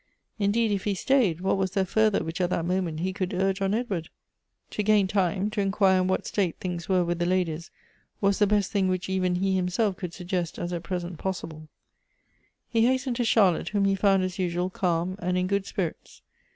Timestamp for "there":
1.73-1.85